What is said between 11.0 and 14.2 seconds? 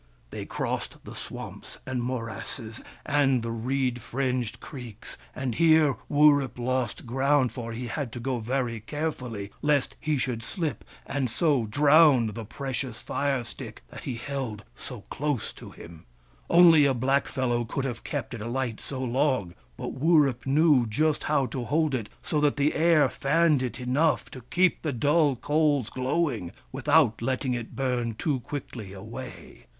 and so drown the precious fire stick that he